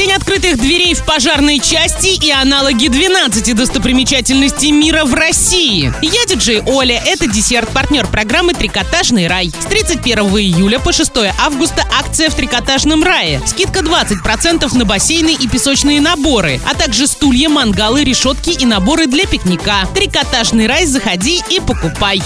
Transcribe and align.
День 0.00 0.12
открытых 0.12 0.56
дверей 0.56 0.94
в 0.94 1.04
пожарной 1.04 1.58
части 1.58 2.24
и 2.24 2.30
аналоги 2.30 2.88
12 2.88 3.54
достопримечательностей 3.54 4.70
мира 4.70 5.04
в 5.04 5.12
России. 5.12 5.92
Я 6.00 6.24
диджей 6.24 6.62
Оля, 6.64 7.02
это 7.04 7.26
десерт-партнер 7.26 8.06
программы 8.06 8.54
«Трикотажный 8.54 9.26
рай». 9.26 9.52
С 9.60 9.66
31 9.66 10.20
июля 10.38 10.78
по 10.78 10.94
6 10.94 11.10
августа 11.38 11.86
акция 11.98 12.30
в 12.30 12.34
«Трикотажном 12.34 13.04
рае». 13.04 13.42
Скидка 13.44 13.80
20% 13.80 14.74
на 14.74 14.86
бассейны 14.86 15.36
и 15.38 15.46
песочные 15.46 16.00
наборы, 16.00 16.62
а 16.64 16.74
также 16.74 17.06
стулья, 17.06 17.50
мангалы, 17.50 18.02
решетки 18.02 18.56
и 18.58 18.64
наборы 18.64 19.06
для 19.06 19.26
пикника. 19.26 19.86
«Трикотажный 19.94 20.66
рай» 20.66 20.86
заходи 20.86 21.42
и 21.50 21.60
покупай. 21.60 22.22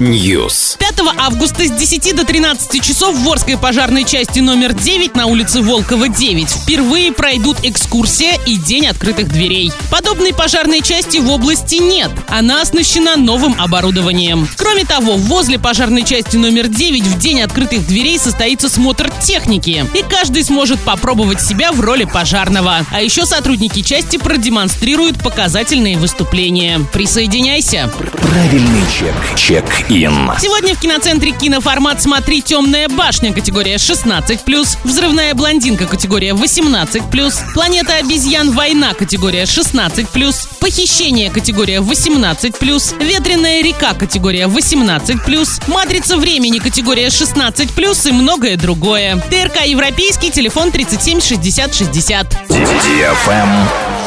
News. 0.00 0.76
5 0.78 0.92
августа 1.18 1.64
с 1.64 1.70
10 1.70 2.16
до 2.16 2.24
13 2.24 2.82
часов 2.82 3.14
в 3.14 3.22
Ворской 3.22 3.56
пожарной 3.56 4.02
части 4.02 4.40
номер 4.40 4.72
9 4.72 5.14
на 5.14 5.26
улице 5.26 5.51
Волкова 5.60 6.08
9 6.08 6.48
впервые 6.48 7.12
пройдут 7.12 7.58
экскурсия 7.62 8.38
и 8.46 8.56
День 8.56 8.86
открытых 8.86 9.28
дверей. 9.28 9.72
Подобной 9.90 10.32
пожарной 10.32 10.80
части 10.80 11.18
в 11.18 11.30
области 11.30 11.74
нет. 11.74 12.10
Она 12.28 12.62
оснащена 12.62 13.16
новым 13.16 13.60
оборудованием. 13.60 14.48
Кроме 14.56 14.84
того, 14.84 15.16
возле 15.16 15.58
пожарной 15.58 16.04
части 16.04 16.36
номер 16.36 16.68
9 16.68 17.02
в 17.02 17.18
День 17.18 17.42
открытых 17.42 17.86
дверей 17.86 18.18
состоится 18.18 18.68
смотр 18.68 19.10
техники. 19.20 19.84
И 19.94 20.02
каждый 20.02 20.44
сможет 20.44 20.80
попробовать 20.80 21.40
себя 21.40 21.72
в 21.72 21.80
роли 21.80 22.04
пожарного. 22.04 22.86
А 22.90 23.02
еще 23.02 23.26
сотрудники 23.26 23.82
части 23.82 24.16
продемонстрируют 24.16 25.22
показательные 25.22 25.98
выступления. 25.98 26.80
Присоединяйся! 26.92 27.92
Правильный 28.12 28.82
чек. 28.98 29.14
Чек-ин. 29.36 30.30
Сегодня 30.38 30.74
в 30.74 30.80
киноцентре 30.80 31.32
киноформат 31.32 32.00
«Смотри, 32.00 32.40
темная 32.40 32.88
башня» 32.88 33.32
категория 33.32 33.76
16+, 33.76 34.78
«Взрывная 34.84 35.34
блондинка» 35.42 35.86
категория 35.86 36.34
18+, 36.34 37.52
«Планета 37.52 37.96
обезьян. 37.96 38.52
Война» 38.52 38.94
категория 38.94 39.42
16+, 39.42 40.06
«Похищение» 40.60 41.32
категория 41.32 41.80
18+, 41.80 43.04
«Ветреная 43.04 43.60
река» 43.60 43.92
категория 43.94 44.46
18+, 44.46 45.66
«Матрица 45.66 46.16
времени» 46.16 46.60
категория 46.60 47.08
16+, 47.08 48.08
и 48.08 48.12
многое 48.12 48.56
другое. 48.56 49.16
ТРК 49.16 49.66
«Европейский», 49.66 50.30
телефон 50.30 50.70
37 50.70 51.20
60 51.20 51.74
60. 51.74 52.38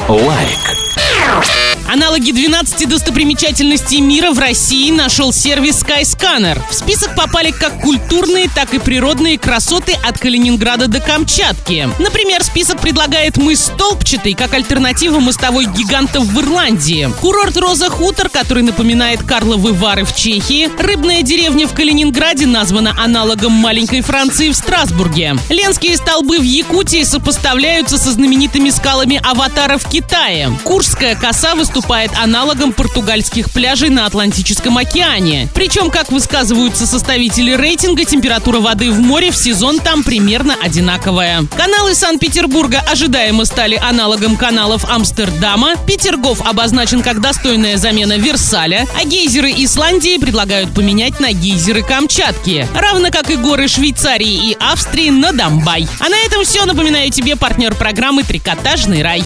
Лайк. 0.08 1.65
Аналоги 1.88 2.32
12 2.32 2.90
достопримечательностей 2.90 4.00
мира 4.00 4.32
в 4.32 4.40
России 4.40 4.90
нашел 4.90 5.32
сервис 5.32 5.84
Skyscanner. 5.84 6.60
В 6.70 6.74
список 6.74 7.16
попали 7.16 7.52
как 7.52 7.80
культурные, 7.80 8.50
так 8.54 8.74
и 8.74 8.80
природные 8.80 9.38
красоты 9.38 9.94
от 10.04 10.18
Калининграда 10.18 10.88
до 10.88 11.00
Камчатки. 11.00 11.88
Например, 12.00 12.44
список 12.44 12.82
предлагает 12.82 13.38
мыс 13.38 13.66
Столбчатый 13.66 14.34
как 14.34 14.54
альтернатива 14.56 15.20
мостовой 15.20 15.66
гигантов 15.66 16.26
в 16.26 16.40
Ирландии. 16.42 17.08
Курорт 17.22 17.56
Роза 17.56 17.90
Хутор, 17.90 18.30
который 18.30 18.64
напоминает 18.64 19.22
Карловы 19.22 19.74
Вары 19.74 20.06
в 20.06 20.16
Чехии. 20.16 20.70
Рыбная 20.82 21.22
деревня 21.22 21.68
в 21.68 21.74
Калининграде 21.74 22.48
названа 22.48 22.96
аналогом 22.98 23.52
маленькой 23.52 24.02
Франции 24.02 24.50
в 24.50 24.56
Страсбурге. 24.56 25.36
Ленские 25.50 25.98
столбы 25.98 26.40
в 26.40 26.44
Якутии 26.44 27.04
сопоставляются 27.04 28.00
со 28.00 28.12
знаменитыми 28.12 28.72
скалами 28.72 29.22
Аватара 29.24 29.78
в 29.78 29.88
Китае. 29.88 30.52
Куршская 30.64 31.16
коса 31.16 31.54
выступает 31.54 31.75
аналогом 32.18 32.74
португальских 32.74 33.52
пляжей 33.52 33.90
на 33.90 34.06
Атлантическом 34.06 34.78
океане. 34.78 35.50
Причем, 35.54 35.90
как 35.90 36.12
высказываются 36.12 36.88
составители 36.88 37.52
рейтинга, 37.54 38.06
температура 38.06 38.60
воды 38.60 38.92
в 38.92 39.00
море 39.00 39.32
в 39.32 39.36
сезон 39.36 39.80
там 39.80 40.04
примерно 40.04 40.56
одинаковая. 40.62 41.46
Каналы 41.58 41.96
Санкт-Петербурга 41.96 42.84
ожидаемо 42.90 43.46
стали 43.46 43.76
аналогом 43.76 44.38
каналов 44.38 44.86
Амстердама. 44.86 45.76
Петергоф 45.88 46.42
обозначен 46.48 47.02
как 47.02 47.22
достойная 47.22 47.78
замена 47.78 48.18
Версаля, 48.18 48.88
а 49.00 49.06
гейзеры 49.06 49.52
Исландии 49.52 50.18
предлагают 50.18 50.74
поменять 50.74 51.20
на 51.20 51.32
гейзеры 51.32 51.84
Камчатки, 51.84 52.68
равно 52.74 53.10
как 53.12 53.30
и 53.30 53.36
горы 53.36 53.68
Швейцарии 53.68 54.52
и 54.52 54.58
Австрии 54.60 55.10
на 55.10 55.32
Домбай. 55.32 55.88
А 56.00 56.10
на 56.10 56.18
этом 56.26 56.44
все. 56.44 56.66
Напоминаю 56.66 57.12
тебе 57.12 57.36
партнер 57.36 57.76
программы 57.76 58.24
«Трикотажный 58.24 59.04
рай». 59.04 59.24